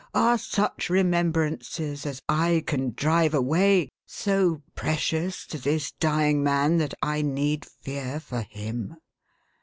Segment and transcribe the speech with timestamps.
[0.15, 6.95] Are such remembrances as I can drive away, so precious to this dying man that
[7.03, 8.95] I need fear for him